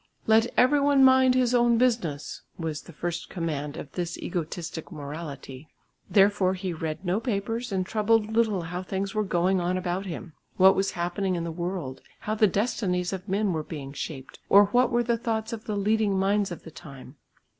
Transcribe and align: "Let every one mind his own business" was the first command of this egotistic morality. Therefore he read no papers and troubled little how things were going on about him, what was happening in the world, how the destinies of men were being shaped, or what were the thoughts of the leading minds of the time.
"Let 0.25 0.47
every 0.57 0.79
one 0.79 1.03
mind 1.03 1.35
his 1.35 1.53
own 1.53 1.77
business" 1.77 2.41
was 2.57 2.81
the 2.81 2.91
first 2.91 3.29
command 3.29 3.77
of 3.77 3.91
this 3.91 4.17
egotistic 4.17 4.91
morality. 4.91 5.67
Therefore 6.09 6.55
he 6.55 6.73
read 6.73 7.05
no 7.05 7.19
papers 7.19 7.71
and 7.71 7.85
troubled 7.85 8.31
little 8.33 8.63
how 8.63 8.81
things 8.81 9.13
were 9.13 9.21
going 9.23 9.61
on 9.61 9.77
about 9.77 10.07
him, 10.07 10.33
what 10.57 10.75
was 10.75 10.93
happening 10.93 11.35
in 11.35 11.43
the 11.43 11.51
world, 11.51 12.01
how 12.21 12.33
the 12.33 12.47
destinies 12.47 13.13
of 13.13 13.29
men 13.29 13.53
were 13.53 13.61
being 13.61 13.93
shaped, 13.93 14.39
or 14.49 14.65
what 14.71 14.89
were 14.89 15.03
the 15.03 15.19
thoughts 15.19 15.53
of 15.53 15.65
the 15.65 15.77
leading 15.77 16.17
minds 16.17 16.49
of 16.49 16.63
the 16.63 16.71
time. 16.71 17.17